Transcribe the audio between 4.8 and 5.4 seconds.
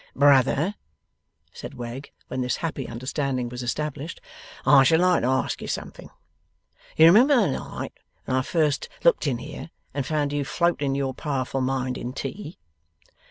should like to